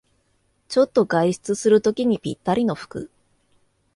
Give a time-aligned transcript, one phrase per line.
[0.67, 3.11] ちょっと外出するときにぴったりの服